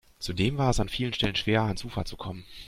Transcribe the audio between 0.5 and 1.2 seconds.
war es an vielen